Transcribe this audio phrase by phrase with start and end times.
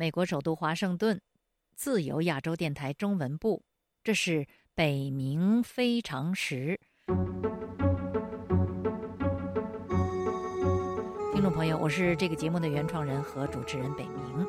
[0.00, 1.20] 美国首都华盛顿，
[1.74, 3.64] 自由亚洲电台中文部，
[4.04, 6.78] 这是北冥非常时。
[11.32, 14.46] 听众朋友，我是这个节目的原创人和主持人北冥。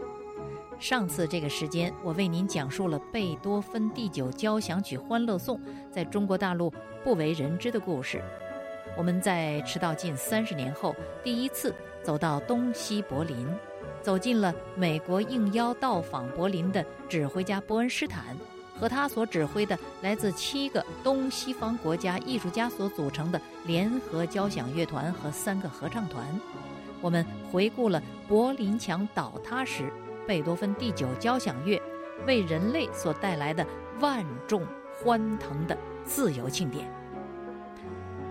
[0.79, 5.59] 上次这个时间，我为您讲述了贝多芬第九交响曲《欢乐颂》
[5.91, 6.71] 在中国大陆
[7.03, 8.23] 不为人知的故事。
[8.95, 11.73] 我们在迟到近三十年后，第一次
[12.03, 13.47] 走到东西柏林。
[14.01, 18.35] 走进了美国应邀到访柏林的指挥家伯恩斯坦，
[18.79, 26.25] 和他所指挥的来自七个东西方国家艺术家所组成的联合交响乐团和三个合唱团。
[27.01, 29.91] 我们回顾了柏林墙倒塌时，
[30.27, 31.81] 贝多芬第九交响乐
[32.25, 33.65] 为人类所带来的
[33.99, 36.89] 万众欢腾的自由庆典。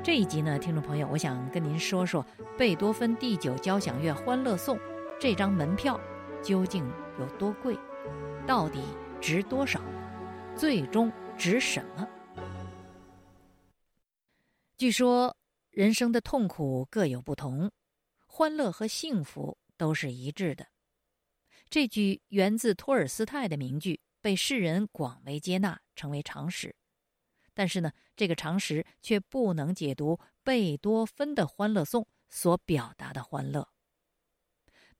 [0.02, 2.24] 这一集呢，听众朋友，我想跟您说说
[2.56, 4.76] 贝多芬第九交响乐《欢乐颂》。
[5.20, 6.00] 这张门票
[6.44, 7.76] 究竟有多贵？
[8.46, 8.80] 到底
[9.20, 9.82] 值多少？
[10.56, 12.08] 最终值什么？
[14.76, 15.36] 据说
[15.70, 17.68] 人生的痛苦各有不同，
[18.26, 20.64] 欢乐和幸福都是一致的。
[21.68, 26.76] 这句源自托尔斯泰的名句被世人广为接纳，成为常识。
[27.54, 33.68] 但是呢，这个常识却不能解读贝多芬的《欢乐颂》所表达的欢乐。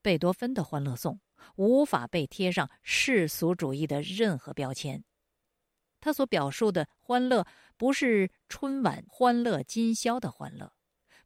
[0.03, 1.15] 贝多芬的《欢乐颂》
[1.57, 5.05] 无法被贴上世俗主义的任何标签。
[6.01, 7.45] 他所表述的欢乐，
[7.77, 10.73] 不是春晚欢乐今宵的欢乐，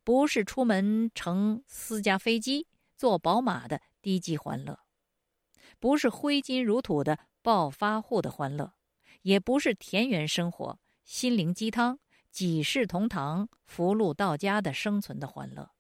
[0.03, 4.81] 不是出门乘私家飞机、坐宝马的低级欢乐，
[5.79, 8.73] 不是挥金如土的暴发户的欢乐，
[9.21, 11.99] 也不是田园生活、心灵鸡汤、
[12.31, 15.71] 几世同堂、福禄到家的生存的欢乐。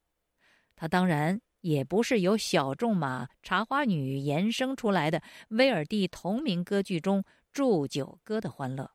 [0.77, 1.41] 他当然。
[1.63, 8.93] 也不是由小仲马、茶花女延伸出来的威尔第同名歌剧中祝酒歌的欢乐。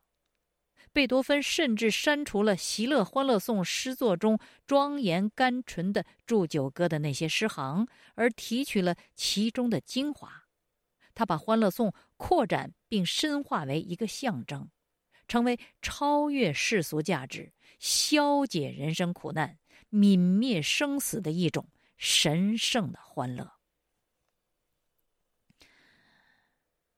[0.90, 10.44] 贝多芬甚至删除了《席勒欢乐颂》诗作中庄严甘醇的祝酒歌的那些诗行，而提取了其中的精华。
[11.14, 14.70] 他把《欢乐颂》扩展并深化为一个象征，
[15.26, 19.58] 成为超越世俗价值、消解人生苦难、
[19.90, 21.68] 泯灭生死的一种。
[21.98, 23.54] 神圣的欢乐。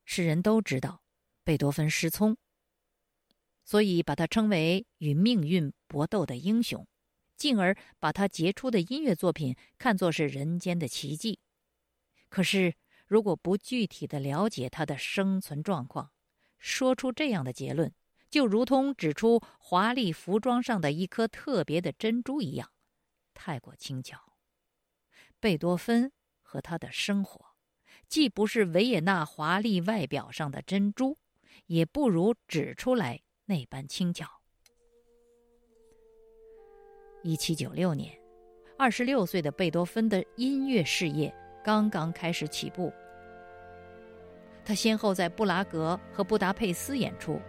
[0.05, 1.03] 世人都知道
[1.43, 2.37] 贝多芬失聪，
[3.65, 6.87] 所以把他称为与命运搏斗的英雄，
[7.37, 11.41] 进而把他杰出的音乐作品看作是人间的奇迹。
[12.28, 12.75] 可是，
[13.06, 16.12] 如果不具体的了解他的生存状况，
[16.59, 17.94] 说出这样的结论，
[18.28, 22.71] 就如同指出华丽服装上的一颗特别的珍珠一样，
[23.32, 24.30] 太过轻巧。
[25.41, 26.12] 贝多芬
[26.43, 27.41] 和他的生活，
[28.09, 31.17] 既不是维也纳华丽外表上的珍珠，
[31.67, 34.29] 也不如指出来那般轻巧。
[37.23, 38.19] 一七九六年，
[38.79, 41.34] 二十六岁的贝多芬的音乐事业
[41.65, 42.93] 刚刚开始起步。
[44.62, 47.41] 他先后在布拉格和布达佩斯演出，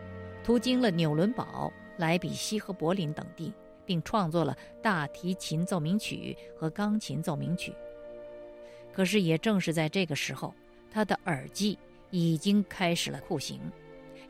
[0.44, 3.54] 途经了纽伦堡、莱比锡和柏林等地。
[3.86, 7.74] 并创作了大提琴奏鸣曲和钢琴奏鸣曲。
[8.94, 10.54] 可是，也正是在这个时候，
[10.92, 11.78] 他的耳际
[12.10, 13.60] 已经开始了酷刑，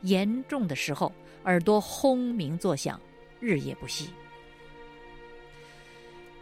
[0.02, 1.12] 严重的时候，
[1.44, 3.00] 耳朵轰鸣作响，
[3.40, 4.10] 日夜不息。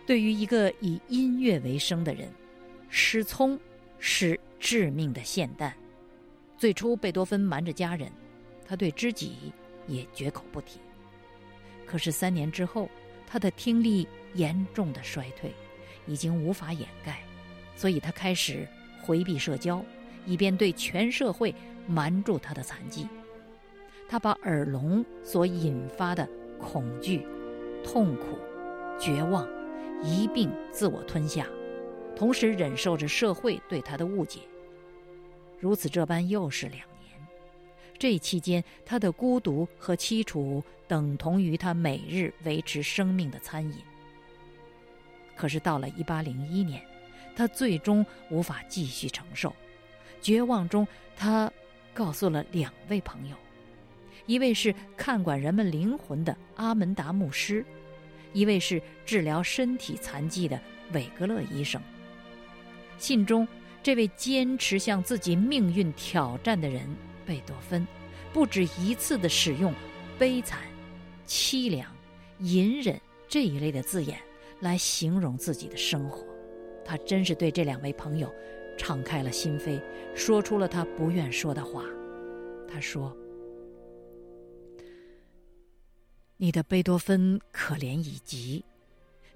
[0.06, 2.28] 对于一个以音乐为生的人，
[2.88, 3.58] 失聪
[3.98, 5.74] 是致命的霰弹。
[6.58, 8.12] 最初，贝多芬瞒着家人，
[8.66, 9.52] 他对知己
[9.86, 10.78] 也绝口不提。
[11.90, 12.88] 可是三年之后，
[13.26, 15.52] 他的听力严重的衰退，
[16.06, 17.20] 已经无法掩盖，
[17.74, 18.64] 所以他开始
[19.02, 19.84] 回避社交，
[20.24, 21.52] 以便对全社会
[21.88, 23.08] 瞒住他的残疾。
[24.08, 26.28] 他把耳聋所引发的
[26.60, 27.26] 恐惧、
[27.82, 28.38] 痛苦、
[28.96, 29.48] 绝望
[30.00, 31.44] 一并自我吞下，
[32.14, 34.42] 同时忍受着社会对他的误解。
[35.58, 36.89] 如此这般又是两。
[38.00, 43.74] 这期间，他的孤独和凄楚等同于他每日维持生命的餐饮。
[45.36, 46.82] 可是到了一八零一年，
[47.36, 49.54] 他最终无法继续承受，
[50.22, 51.52] 绝望中，他
[51.92, 53.36] 告诉了两位朋友：
[54.24, 57.62] 一位是看管人们灵魂的阿门达牧师，
[58.32, 60.58] 一位是治疗身体残疾的
[60.92, 61.78] 韦格勒医生。
[62.96, 63.46] 信中，
[63.82, 66.88] 这位坚持向自己命运挑战的人。
[67.30, 67.86] 贝多芬
[68.32, 69.72] 不止一次的使用
[70.18, 70.58] “悲惨
[71.28, 71.88] ”“凄凉
[72.42, 74.20] ”“隐忍”这一类的字眼
[74.58, 76.26] 来形容自己的生活，
[76.84, 78.28] 他真是对这两位朋友
[78.76, 79.80] 敞开了心扉，
[80.12, 81.84] 说出了他不愿说的话。
[82.68, 83.16] 他说
[86.36, 88.64] ：“你的贝多芬可怜已极，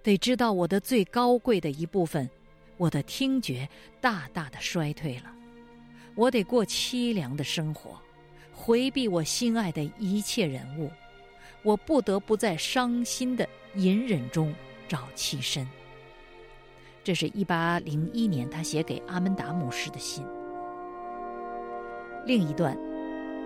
[0.02, 2.28] 得知道我的最高贵的一部分，
[2.76, 3.68] 我的听觉
[4.00, 5.32] 大大的衰退了。
[6.14, 7.98] 我得过凄凉的生活，
[8.52, 10.90] 回避我心爱的一切人物。
[11.62, 14.54] 我不得不在伤心的隐忍中
[14.86, 15.66] 找栖身。”
[17.02, 20.24] 这是一八零一年他写给阿门达牧师的信。
[22.26, 22.78] 另一段，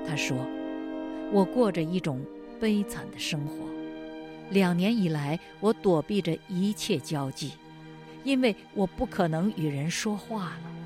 [0.06, 0.36] 他说
[1.32, 2.24] ：“我过着一种
[2.60, 3.54] 悲惨的生活，
[4.50, 7.52] 两年以来，我躲避着一切交际，
[8.22, 10.77] 因为我不可能与人说话了。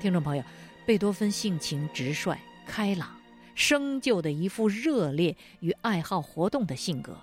[0.00, 0.42] 听众朋友，
[0.84, 2.36] 贝多芬性情直率、
[2.66, 3.18] 开朗、
[3.54, 7.16] 生就的一副热烈与爱好活动的性格。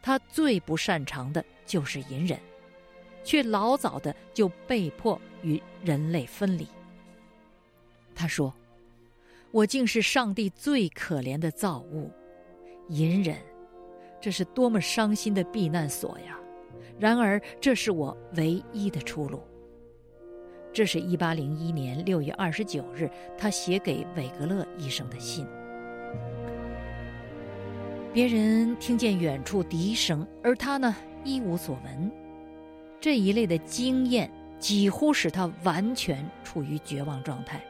[0.00, 2.38] 他最不擅长的就是隐忍，
[3.22, 6.66] 却老早的就被迫与人类分离。
[8.14, 8.54] 他说
[9.52, 12.10] ：“我竟是上帝最可怜的造物，
[12.88, 13.36] 隐忍，
[14.20, 16.38] 这是多么伤心的避难所呀！
[16.98, 19.42] 然而，这是我唯一的出路。”
[20.72, 25.46] 这是一八零一年六月二十九日他写给韦格勒医生的信。
[28.12, 30.94] 别人听见远处笛声，而他呢
[31.24, 32.10] 一无所闻。
[33.00, 37.62] 这一类的经验几乎使他完全处于绝望状态。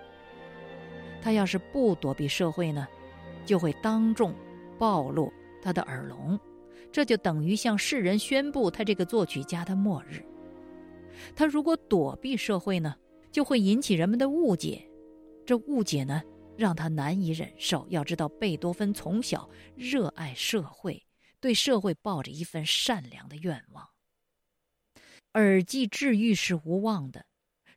[1.20, 2.86] 他要是不躲避社会呢，
[3.44, 4.34] 就会当众
[4.78, 6.38] 暴露他的耳聋，
[6.92, 10.24] 这就等于向世人宣布他这个作曲家的末日。
[11.34, 12.96] 他如果躲避社会呢，
[13.30, 14.88] 就会引起人们的误解，
[15.46, 16.22] 这误解呢？
[16.56, 17.86] 让他难以忍受。
[17.88, 21.06] 要知道，贝多芬从小热爱社会，
[21.38, 23.88] 对社会抱着一份善良的愿望。
[25.34, 27.26] 耳际治愈是无望的，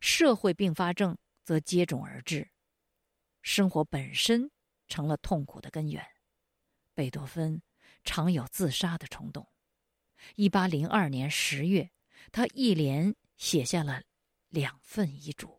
[0.00, 2.50] 社会并发症则接踵而至，
[3.40, 4.50] 生活本身
[4.88, 6.04] 成了痛苦的根源。
[6.92, 7.62] 贝多芬
[8.02, 9.46] 常有自杀的冲动。
[10.34, 11.90] 一八零二年十月，
[12.32, 14.00] 他一连写下了
[14.50, 15.50] 两份遗嘱。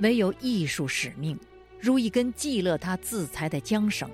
[0.00, 1.38] 唯有艺术使命，
[1.78, 4.10] 如一根系勒他自裁的缰绳，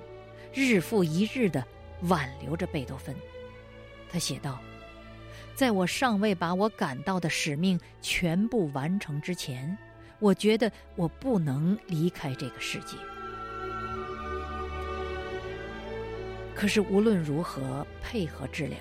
[0.53, 1.65] 日复一日的
[2.01, 3.15] 挽留着贝多芬。
[4.09, 4.61] 他写道
[5.55, 9.75] ：“在我尚未把我感到的使命全部完成之前，
[10.19, 12.97] 我觉得我不能离开这个世界。”
[16.55, 18.77] 可是无论如何配合治疗，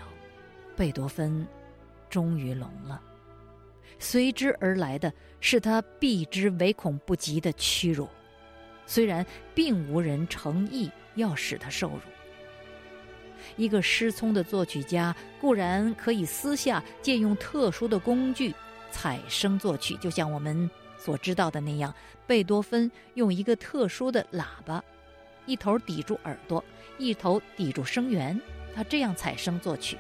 [0.76, 1.46] 贝多芬
[2.08, 3.00] 终于聋了。
[3.99, 8.08] 随之而来的是他避之唯恐不及的屈辱，
[8.87, 9.25] 虽然
[9.55, 12.00] 并无人诚意要使他受辱。
[13.56, 18.55] 一个失聪的作曲家固然可以私下借用特殊的工具
[18.90, 20.69] 采声作曲，就像我们
[20.99, 21.94] 所知道的那样，
[22.26, 24.82] 贝多芬用一个特殊的喇叭，
[25.46, 26.62] 一头抵住耳朵，
[26.98, 28.40] 一头抵住声源，
[28.75, 29.96] 他这样采声作曲。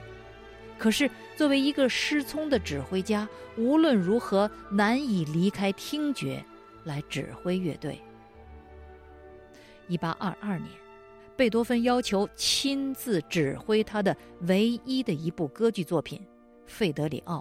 [0.78, 3.28] 可是，作为一个失聪的指挥家，
[3.58, 6.42] 无论如何难以离开听觉
[6.84, 8.00] 来指挥乐队。
[9.88, 10.70] 一八二二年，
[11.36, 16.18] 贝多芬要求亲自指挥他的唯一的一部歌剧作品
[16.66, 17.38] 《费德里奥》，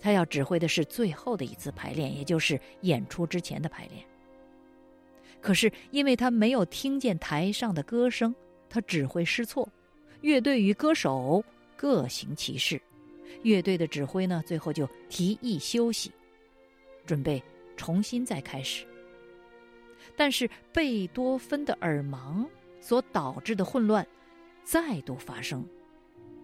[0.00, 4.04] 他要指挥的是最后的一次排练，也就是演出之前的排练。
[5.44, 8.34] 可是，因为他没有听见台上的歌声，
[8.70, 9.68] 他指挥失措，
[10.22, 11.44] 乐队与歌手。
[11.76, 12.80] 各行其事，
[13.42, 16.10] 乐队的指挥呢，最后就提议休息，
[17.04, 17.42] 准备
[17.76, 18.86] 重新再开始。
[20.16, 22.46] 但是贝多芬的耳盲
[22.80, 24.06] 所导致的混乱
[24.62, 25.62] 再度发生，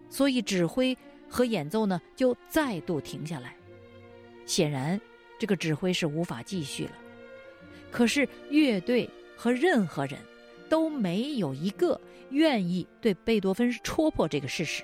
[0.09, 0.95] 所以指挥
[1.27, 3.55] 和演奏呢就再度停下来。
[4.45, 5.01] 显然，
[5.39, 6.91] 这个指挥是无法继续了。
[7.91, 10.17] 可是乐队和任何人
[10.69, 14.83] 都没有一个愿意对贝多芬戳破这个事实。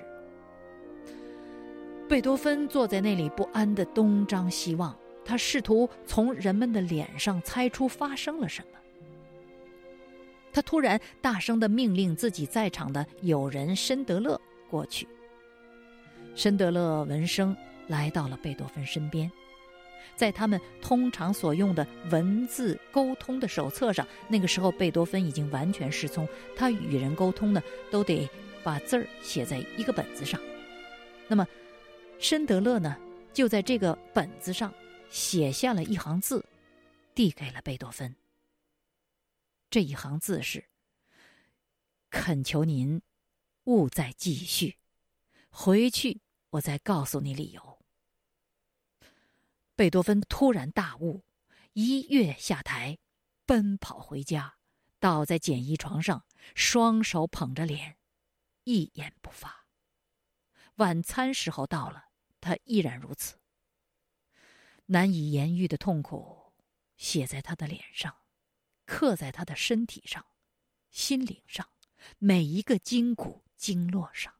[2.08, 8.78] 贝多芬坐在那里不安地东张西望，他试图从人们的脸上猜出发生了什么。
[10.50, 15.06] 他突然大声地命令自己在场的友人申德勒过去。
[16.34, 17.54] 申德勒闻声
[17.88, 19.30] 来到了贝多芬身边，
[20.18, 28.28] 在他们通常所用的文字沟通的手册上，那个时候贝多芬已经完全失聪，他与人沟通呢都得
[28.64, 30.38] 把字儿写在一个本子上，
[31.28, 31.46] 那么。
[32.20, 32.96] 申德勒呢，
[33.32, 34.74] 就在这个本子上
[35.08, 36.44] 写下了一行字，
[37.14, 38.12] 递给了贝多芬。
[39.70, 40.64] 这一行字是
[42.10, 43.00] ：“恳求您
[43.66, 44.78] 勿再继续。
[45.48, 46.20] 回去，
[46.50, 47.77] 我再告诉你理由。”
[49.78, 51.22] 贝多芬突然大悟，
[51.74, 52.98] 一跃下台，
[53.46, 54.56] 奔跑回家，
[54.98, 57.96] 倒在简易床上，双手捧着脸，
[58.64, 59.68] 一言不发。
[60.78, 62.06] 晚餐时候到了，
[62.40, 63.38] 他依然如此。
[64.86, 66.52] 难以言喻的痛苦
[66.96, 68.22] 写在他的脸上，
[68.84, 70.26] 刻在他的身体上、
[70.90, 71.64] 心灵上，
[72.18, 74.37] 每一个筋骨经络上。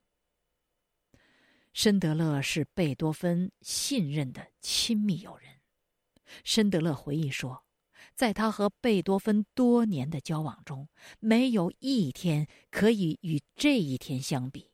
[1.79, 5.49] 申德勒是贝多芬信任的亲密友人。
[6.43, 7.65] 申德勒回忆说，
[8.17, 10.89] 在他和贝多芬多年的交往中，
[11.21, 14.73] 没有一天可以与这一天相比。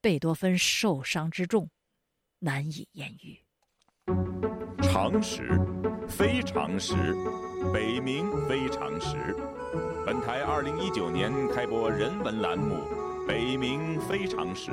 [0.00, 1.68] 贝多芬受伤之重，
[2.38, 3.44] 难以言喻。
[4.80, 5.46] 常识，
[6.08, 6.94] 非常识，
[7.74, 9.36] 北冥非常识。
[10.06, 12.74] 本台二零一九年开播人文栏目
[13.26, 14.70] 《北冥非常识》，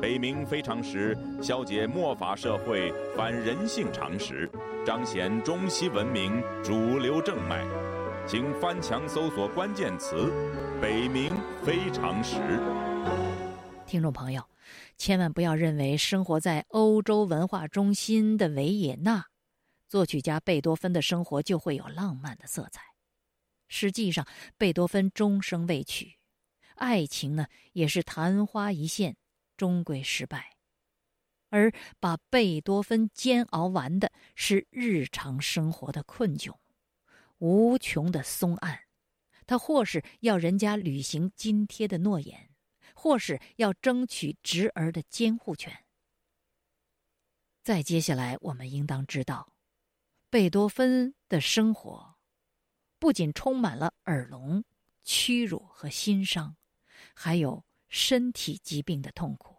[0.00, 4.48] 北冥非常时消解末法社会反人性常识，
[4.86, 7.66] 彰显中西文明主流正脉。
[8.24, 10.30] 请翻墙搜索关键词
[10.80, 11.32] “北冥
[11.64, 12.38] 非常时”。
[13.86, 14.44] 听众朋友，
[14.96, 19.26] 千万不要认为生活在欧洲文化中心的维也纳，
[19.88, 22.82] 作曲家贝多芬的生活就会有浪漫的色彩。
[23.66, 24.24] 实际上，
[24.56, 26.18] 贝多芬终生未娶，
[26.76, 29.16] 爱情呢也是昙花一现，
[29.58, 30.56] 终归失败。
[31.50, 36.54] 而把贝多芬煎熬完的是日常生活的困窘，
[37.36, 38.80] 无穷的松岸。
[39.46, 42.48] 他或是要人家履行津贴的诺言。
[43.00, 45.84] 或是要争取侄儿的监护权。
[47.62, 49.52] 再接下来，我们应当知道，
[50.28, 52.16] 贝多芬的生活
[52.98, 54.64] 不仅充满了耳聋、
[55.04, 56.56] 屈辱和心伤，
[57.14, 59.56] 还有身体疾病的痛苦。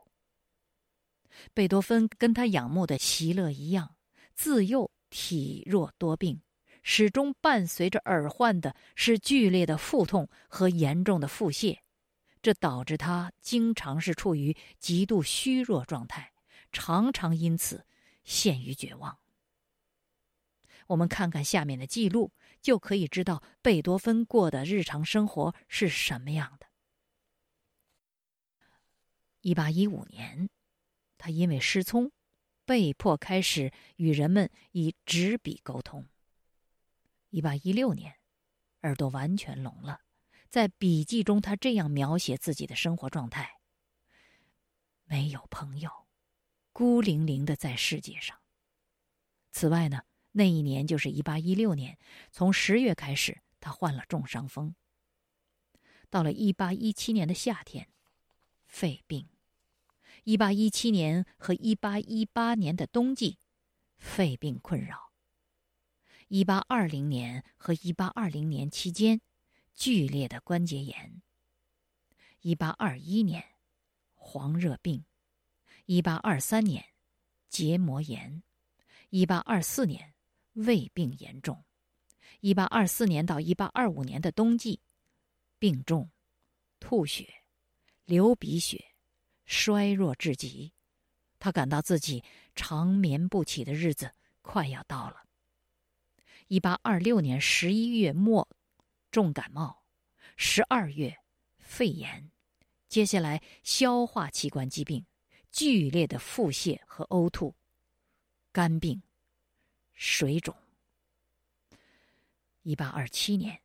[1.54, 3.96] 贝多芬跟他仰慕的席勒一样，
[4.34, 6.42] 自幼体弱多病，
[6.84, 11.78] 始终伴随着耳患的是剧烈的腹痛和严重的腹泻。
[12.42, 16.32] 这导致他经常是处于极度虚弱状态，
[16.72, 17.86] 常常因此
[18.24, 19.20] 陷于绝望。
[20.88, 22.32] 我们看看下面的记录，
[22.62, 26.69] 就可以知道贝多芬过的日常生活是什么样的。
[29.42, 30.50] 一八一五年，
[31.18, 32.12] 他因为失聪，
[32.66, 36.08] 被迫开始与人们以纸笔沟通。
[37.30, 38.16] 一八一六年，
[38.82, 40.02] 耳朵完全聋了。
[40.50, 43.60] 在笔记中，他这样描写自己的生活状态：
[45.06, 46.08] 没有朋友，
[46.74, 48.38] 孤零零的在世界上。
[49.52, 51.98] 此外呢，那一年就是一八一六年，
[52.32, 54.76] 从十月开始，他患了重伤风。
[56.10, 57.88] 到了一八一七年的夏天，
[58.70, 59.26] 肺病；
[60.24, 63.40] 一八一七年和一八一八年的冬季，
[63.98, 65.12] 肺病困扰；
[66.28, 69.20] 一八二零年和一八二零年期间。
[69.74, 71.22] 剧烈的关节炎。
[72.42, 73.56] 一八二一年，
[74.14, 75.06] 黄热病；
[75.86, 76.86] 一八二三年，
[77.48, 78.44] 结膜炎；
[79.10, 80.14] 一八二四年，
[80.52, 81.64] 胃病严重；
[82.42, 84.82] 一八二四年到一八二五年的冬季，
[85.58, 86.12] 病重，
[86.82, 87.39] 吐血，
[88.10, 88.84] 流鼻血，
[89.46, 90.74] 衰弱至极。
[91.38, 92.24] 他感到自己
[92.56, 94.12] 长眠不起的日子
[94.42, 95.24] 快要到了。
[96.48, 98.50] 一八二六年十一月末。
[99.12, 99.84] 重感冒，
[100.38, 101.18] 十二月
[101.58, 102.30] 肺炎，
[102.88, 105.04] 接下来消化器官疾病，
[105.52, 107.56] 剧烈的腹泻和呕吐，
[108.52, 109.02] 肝病，
[109.94, 110.56] 水肿。
[112.62, 113.60] 一八二七年，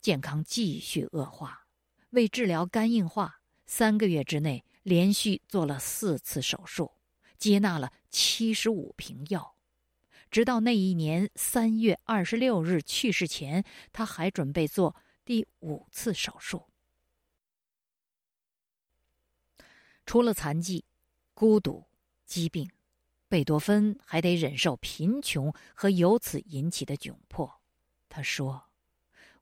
[0.00, 1.64] 健康继续恶化，
[2.10, 3.37] 为治疗肝硬化，
[3.70, 6.90] 三个月之内连续做了四次手术，
[7.36, 9.54] 接纳了七十五瓶药。
[10.30, 16.66] 直到那一年三月二十六日去世前，他还准备做第五次手术。
[20.06, 20.84] 除了残疾、
[21.34, 21.84] 孤独、
[22.24, 22.70] 疾病，
[23.28, 27.60] 贝多芬还得忍受贫穷和由此引起的窘迫。
[28.08, 28.70] 他说：“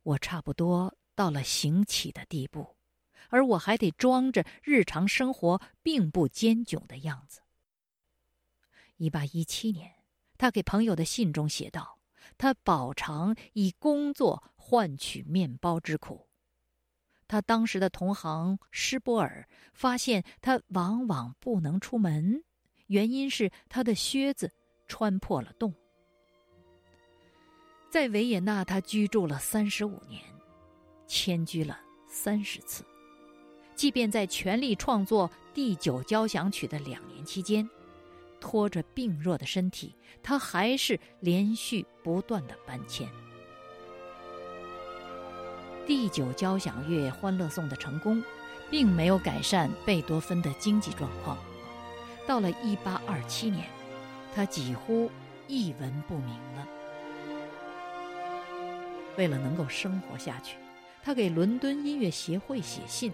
[0.02, 2.75] 我差不多到了行乞的地步，
[3.30, 7.40] 而我还得装着日常生活并不艰窘的样子。”
[8.96, 9.92] 一八一七年。
[10.38, 11.98] 他给朋友的信中写道
[12.36, 16.28] ：“他饱尝以工作换取面包之苦。
[17.26, 22.44] 他当时的同行施波尔发现他往往不能出门，
[22.88, 24.52] 原因是他的靴子
[24.86, 25.74] 穿破了洞。
[27.90, 30.22] 在维也纳，他居住了三十五年，
[31.06, 32.84] 迁居了三十次，
[33.76, 37.68] 即便在全力创作第九交响曲的两年期间，
[38.40, 43.06] 拖着病弱的身体，他还是连续不断的搬迁。
[45.86, 48.22] 第九交响乐《欢乐颂》的成功，
[48.70, 51.36] 并没有改善贝多芬的经济状况。
[52.26, 53.66] 到了一八二七年，
[54.34, 55.10] 他几乎
[55.46, 56.66] 一文不名了。
[59.18, 60.56] 为了能够生活下去，
[61.04, 63.12] 他给伦敦音乐协会写信，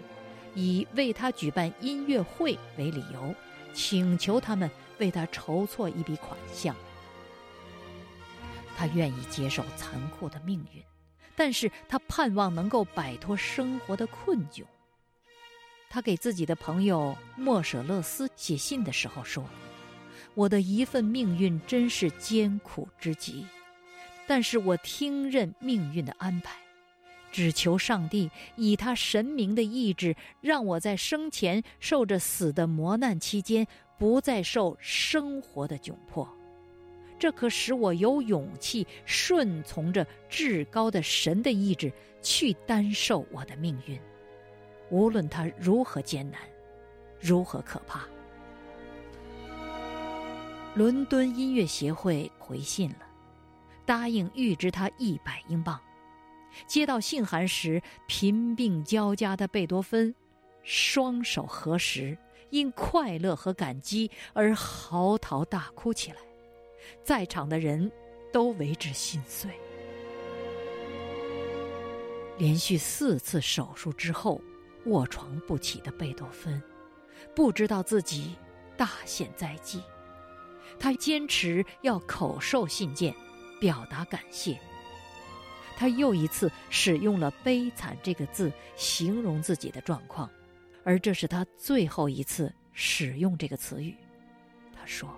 [0.55, 3.33] 以为他举办音乐会为理由，
[3.73, 4.69] 请求他们
[4.99, 6.75] 为他筹措一笔款项。
[8.75, 10.83] 他愿意接受残酷的命运。
[11.35, 14.63] 但是他盼望能够摆脱生活的困窘。
[15.89, 19.43] 他给自己的朋友莫舍勒斯写信的时候说
[20.35, 23.47] ：“我的一份命运真是艰苦之极，
[24.27, 26.55] 但是我听任命运的安排，
[27.33, 36.29] 只求上帝以他神明的意志，让我在生前受着死的磨难期间，不再受生活的窘迫。”
[37.17, 43.99] 这可使我有勇气顺从着至高的神的意志去担受我的命运，
[44.89, 46.39] 无论它如何艰难，
[47.19, 48.05] 如何可怕。
[50.75, 53.07] 伦敦音乐协会回信了，
[53.85, 55.79] 答应预支他一百英镑。
[56.67, 60.13] 接到信函时，贫病交加的贝多芬
[60.63, 62.17] 双手合十，
[62.49, 66.17] 因快乐和感激而嚎啕大哭起来。
[67.03, 67.91] 在场的人
[68.31, 69.49] 都为之心碎。
[72.37, 74.41] 连续四次手术之后，
[74.85, 76.61] 卧床不起的贝多芬，
[77.35, 78.35] 不知道自己
[78.75, 79.81] 大限在即。
[80.79, 83.15] 他坚持要口授信件，
[83.61, 84.59] 表达感谢。
[85.83, 90.31] 他又一次使用了“悲惨”这个字形容自己的状况，
[90.85, 93.93] 而这是他最后一次使用这个词语。
[94.73, 95.09] 他说。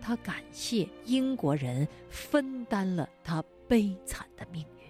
[0.00, 4.86] 他感谢英国人分担了他悲惨的命运。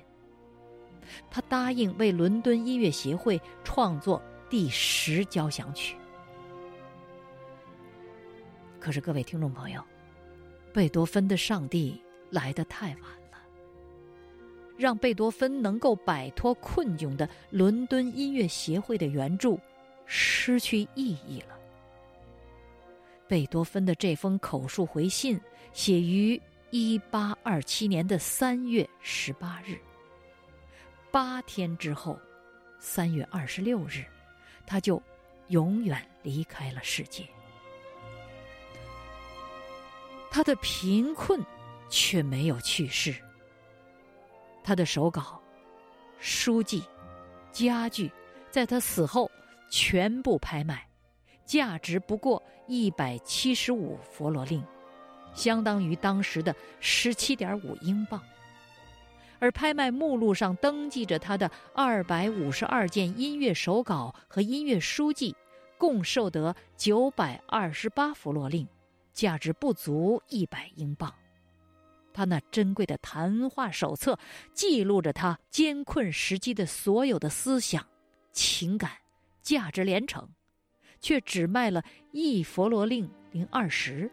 [1.31, 5.97] 他答应为伦敦音乐协会创作第十交响曲。
[8.81, 9.85] 可是，各位听众朋友，
[10.73, 12.01] 贝多芬的上帝
[12.31, 13.11] 来得太晚，
[14.77, 19.59] 让贝多芬能够摆脱困窘的伦敦音乐协会的援助
[20.07, 21.59] 失去意义了。
[23.29, 25.41] 贝多芬的这封口述回信
[25.73, 29.79] 写于一八二七年的三月十八日。
[31.11, 32.19] 八天之后，
[32.79, 34.05] 三月二十六日，
[34.67, 35.01] 他就
[35.49, 37.25] 永远离开了世界。
[40.31, 41.39] 他的贫困
[41.91, 43.15] 却没有去世。
[44.63, 45.41] 他的手稿、
[46.19, 46.83] 书籍、
[47.51, 48.11] 家具，
[48.51, 49.31] 在他死后
[49.69, 50.87] 全部拍卖。
[51.45, 54.65] 价值不过一百七十五佛罗令，
[55.35, 58.23] 相当于当时的十七点五英镑。
[59.41, 65.35] 而拍卖目录上登记着他的二百五十二件音乐手稿和音乐书籍，
[65.77, 68.67] 共售得九百二十八佛罗令，
[69.13, 71.13] 价值不足一百英镑。
[72.13, 74.19] 他那珍贵的谈话手册
[74.53, 77.87] 记录着他艰困时期的所有的思想、
[78.33, 78.91] 情感、
[79.43, 80.29] 价值连城。
[81.05, 84.09] 却只卖了一佛罗令零二十，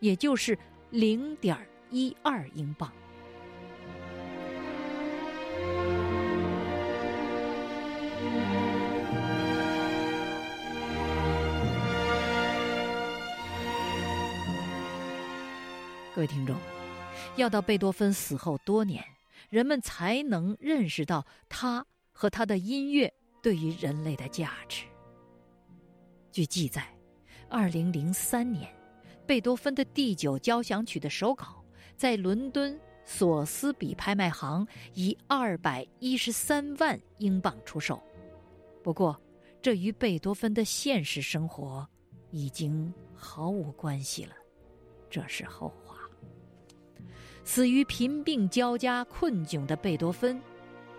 [0.00, 0.58] 也就是
[0.90, 1.56] 零点
[1.88, 2.92] 一二英镑。
[16.12, 16.56] 各位听众，
[17.36, 19.04] 要到贝多芬死后多年，
[19.50, 24.84] 人们才能认识到他和他的音乐对于人类的价值。
[26.30, 26.86] 据记载，
[27.48, 28.68] 二零零三年，
[29.26, 31.64] 贝多芬的第九交响曲的手稿
[31.96, 38.02] 在伦敦索斯比拍卖行以二百一十三万英镑出售。
[38.82, 39.20] 不过，
[39.60, 41.86] 这与贝多芬的现实生活
[42.30, 44.34] 已经毫无关系了，
[45.10, 45.83] 这是后话。
[47.44, 50.40] 死于贫病交加、困窘的贝多芬，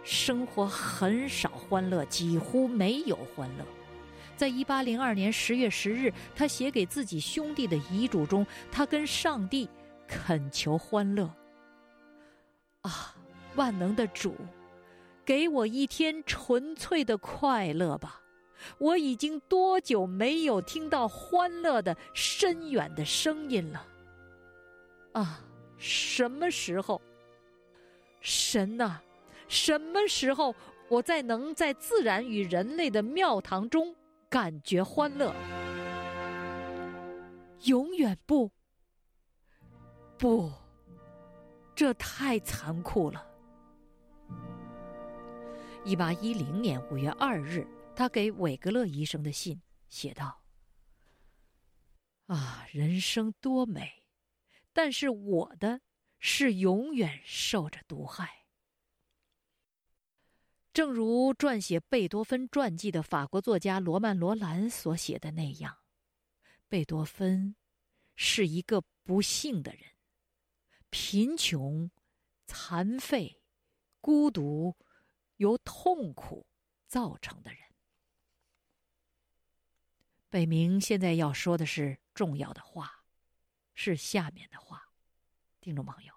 [0.04, 3.66] 生活很少欢乐，几乎没有欢乐。
[4.38, 9.68] 在一八零二年十月十日，他写给自己兄弟的遗嘱中，他跟上帝
[10.08, 11.34] 恳求欢乐。
[12.82, 13.16] 啊，
[13.56, 14.36] 万能的主，
[15.26, 18.22] 给我一天纯粹的快乐吧！
[18.78, 23.88] 我已经多久没有听到欢乐的深远的声音了？
[25.14, 25.40] 啊，
[25.88, 27.00] 什么时候？
[28.20, 29.00] 神呐，
[29.48, 30.56] 什么时候
[30.90, 33.96] 我再能在自然与人类的庙堂中
[34.28, 35.32] 感觉欢乐。
[37.66, 38.52] 永远不，
[40.18, 40.52] 不，
[41.76, 43.24] 这太残酷了。
[45.84, 50.42] 一八一零年五月二日，他给韦格勒医生的信写道
[52.26, 53.88] ：“啊，人生多美，
[54.76, 55.80] 但是我的
[56.20, 58.46] 是永远受着毒害。”
[60.74, 65.78] 正如撰写贝多芬传记的法国作家罗曼·罗兰所写的那样，
[66.68, 67.56] 贝多芬
[68.18, 69.84] 是一个不幸的人，
[70.90, 71.90] 贫穷、
[72.46, 73.42] 残废、
[74.02, 74.76] 孤独，
[75.38, 76.46] 由痛苦
[76.86, 77.62] 造成的人。
[80.30, 83.05] 北明现在要说的是重要的话，
[83.76, 84.90] 是下面的话，
[85.62, 86.14] 听众朋友，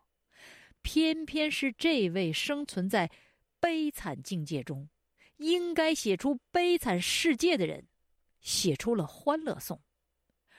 [0.81, 3.11] 偏偏是这位生存在。
[3.61, 4.89] 悲惨境界中，
[5.39, 7.89] 应该写出悲惨世界的人，
[8.41, 9.77] 写出了《欢乐颂》，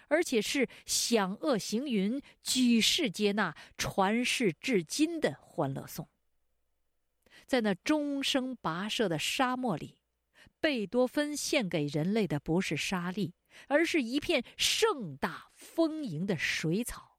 [0.09, 6.05] 而且是享恶行云、举世接纳、传世至今的《欢乐颂》。
[7.45, 9.97] 在那终生跋涉的沙漠里，
[10.59, 13.33] 贝多芬献给人类的不是沙粒，
[13.67, 17.17] 而是一片盛大丰盈的水草。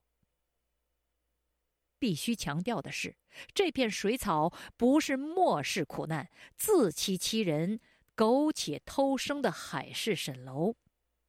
[1.98, 3.16] 必须强调的是，
[3.52, 7.78] 这片水草不是漠视苦难、自欺欺人、
[8.14, 10.76] 苟且偷生的海市蜃楼，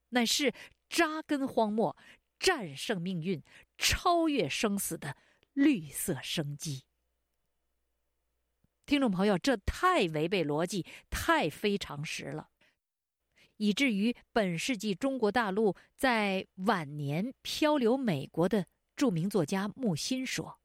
[0.10, 0.54] 乃是
[0.88, 1.98] 扎根荒漠、
[2.40, 3.44] 战胜命运、
[3.78, 5.18] 超越生死的
[5.52, 6.86] 绿色生机。
[8.86, 12.51] 听众朋友，这太违背逻辑，太非常识了，
[13.62, 20.58] 以至于本世纪中国大陆在晚年漂流美国的著名作家木心说。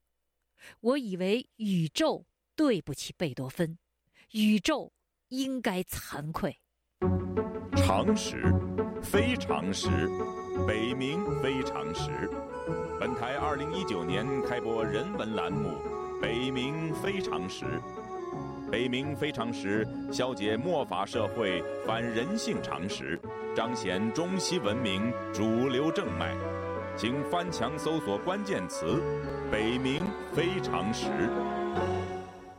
[0.80, 3.76] 我以为宇宙对不起贝多芬，
[4.30, 4.90] 宇宙
[5.28, 6.56] 应该惭愧。
[7.76, 8.50] 常识，
[9.02, 9.88] 非常识，
[10.66, 12.10] 北冥非常识。
[12.98, 15.68] 本台二零一九年开播人文栏目
[16.22, 17.66] 《北冥非常识》，
[18.70, 23.18] 北冥非常时消解末法社会反人性常识，
[23.54, 26.34] 彰显中西文明主流正脉。
[26.96, 29.00] 请翻墙搜索关键词
[29.52, 30.02] “北冥
[30.34, 31.06] 非常时”。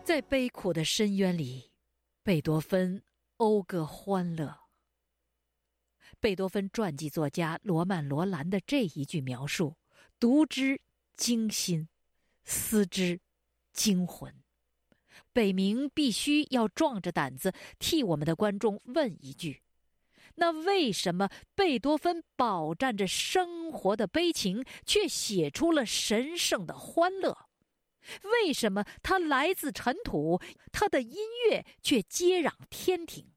[0.05, 1.71] 在悲苦的深渊里，
[2.23, 3.01] 贝多芬
[3.37, 4.55] 讴歌欢乐。
[6.21, 9.75] 贝多芬传记作家罗曼·罗兰的这一句描述，
[10.19, 10.79] 读之
[11.17, 11.89] 惊心，
[12.45, 13.19] 思之
[13.73, 14.33] 惊魂。
[15.37, 19.61] 北冥必须要壮着胆子替我们的观众问一句。
[20.33, 27.37] 那为什么贝多芬饱蘸着生活的悲情，却写出了神圣的欢乐？
[28.23, 33.27] 为什么他来自尘土，他的音乐却接壤天庭？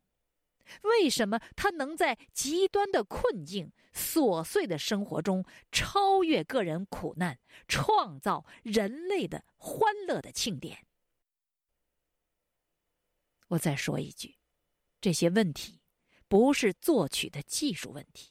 [0.85, 10.87] 为什么他能在极端的困境、琐碎的生活中超越个人苦难，创造人类的欢乐的庆典？
[13.51, 14.37] 我再说一句，
[15.01, 15.81] 这些问题。
[16.29, 18.31] 不是作曲的技术问题，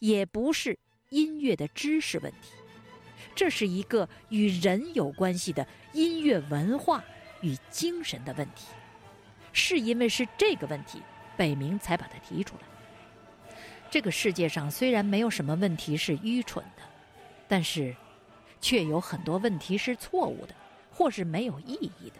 [0.00, 2.50] 也不是音乐的知识问题，
[3.34, 7.02] 这是一个与人有关系的音乐文化
[7.40, 8.66] 与精神的问题。
[9.54, 11.00] 是因为是这个问题，
[11.34, 12.62] 北冥才把它提出来。
[13.90, 16.82] 这个世界上虽然没有什么问题是愚蠢的，
[17.48, 17.96] 但是，
[18.60, 20.54] 却有很多问题是错误的，
[20.90, 22.16] 或是没有意义的。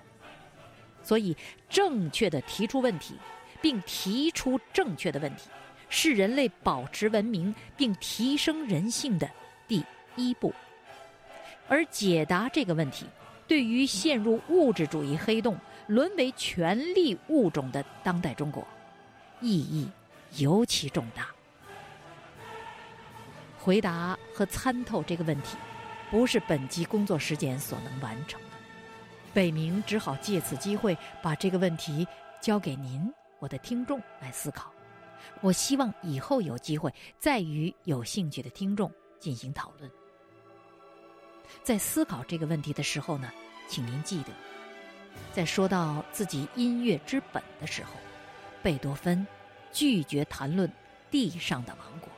[1.02, 1.36] 所以，
[1.68, 3.14] 正确的提出问题。
[3.60, 5.48] 并提出正确的问题，
[5.88, 9.30] 是人类保持文明并提升人性的
[9.68, 9.84] 第
[10.16, 10.52] 一步。
[11.68, 13.06] 而解答这个问题，
[13.46, 18.66] 对于陷入物质主义黑洞、沦为权力物种的当代中国，
[19.40, 19.88] 意义
[20.38, 21.28] 尤其重大。
[23.56, 25.56] 回答和参透这个问题，
[26.10, 28.40] 不是本集工作时间所能完成。
[29.34, 32.06] 北明只好借此机会把这个问题
[32.40, 33.12] 交给您。
[33.38, 34.72] 我的听众来思考，
[35.40, 39.90] 我希望以后有机会再与有兴趣的听众进行讨论。
[41.64, 43.30] 在思考这个问题的时候呢，
[43.66, 44.30] 请您记得，
[45.32, 47.90] 在说到自己音乐之本的时候，
[48.62, 49.26] 贝多芬
[49.72, 50.70] 拒绝谈论
[51.10, 52.08] 地上的王国。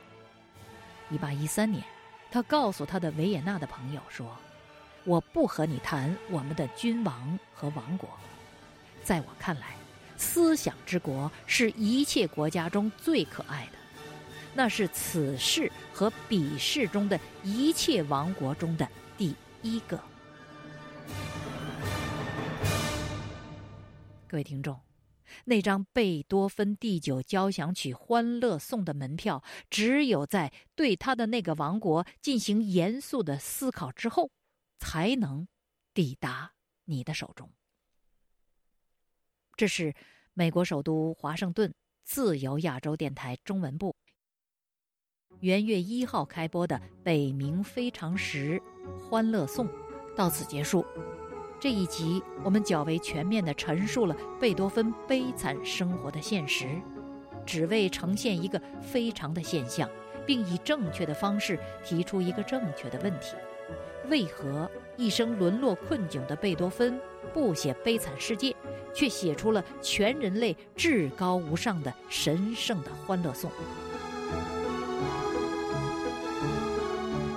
[1.10, 1.82] 一八一三年，
[2.30, 4.36] 他告诉他的维也纳的朋友说
[5.04, 8.08] ：“我不和你谈我们的君王和王国，
[9.02, 9.76] 在我看来。”
[10.16, 13.72] 思想之国是一切国家中最可爱的，
[14.54, 18.88] 那是此世和彼世中的一切王国中的
[19.18, 20.00] 第一个。
[24.28, 24.80] 各位听众，
[25.46, 34.30] 那张贝多芬第九交响曲《欢乐颂》的门票，只有在对他的那个王国进行严肃的思考之后，
[34.84, 35.48] 才能
[35.94, 36.52] 抵达
[36.84, 37.50] 你的手中。
[39.56, 39.94] 这是
[40.34, 43.96] 美国首都华盛顿自由亚洲电台中文部
[45.40, 48.60] 元月一号开播的《北冥非常时
[49.00, 49.66] 欢乐颂》
[50.14, 50.84] 到此结束。
[51.58, 56.80] 这一集我们较为全面地陈述了贝多芬悲惨生活的现实，
[57.46, 59.88] 只为呈现一个非常的现象，
[60.26, 63.34] 并以正确的方式提出一个正确的问题：
[64.08, 67.00] 为何一生沦落困窘的贝多芬
[67.32, 68.54] 不写悲惨世界，
[68.94, 73.50] 却写出了全人类至高无上的神圣的欢乐颂？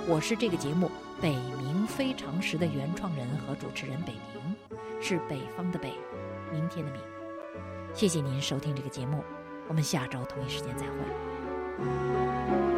[0.06, 1.68] 我是这个节目北冥。
[1.88, 4.54] 非常时的原创人和主持人北冥，
[5.00, 5.94] 是北方的北，
[6.52, 7.00] 明天的明。
[7.94, 9.24] 谢谢您收听这个节目，
[9.68, 12.77] 我们下周同一时间再会。